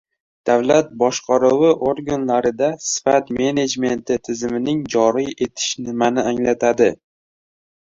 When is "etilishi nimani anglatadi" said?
5.35-6.91